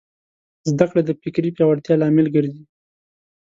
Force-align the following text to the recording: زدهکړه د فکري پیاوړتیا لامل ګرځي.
زدهکړه 0.69 1.01
د 1.05 1.11
فکري 1.21 1.49
پیاوړتیا 1.55 1.95
لامل 2.01 2.27
ګرځي. 2.35 2.63